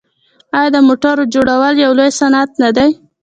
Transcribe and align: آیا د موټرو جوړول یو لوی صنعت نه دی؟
آیا 0.57 0.69
د 0.73 0.77
موټرو 0.87 1.23
جوړول 1.33 1.73
یو 1.85 1.91
لوی 1.97 2.09
صنعت 2.19 2.51
نه 2.61 2.69
دی؟ 2.77 2.89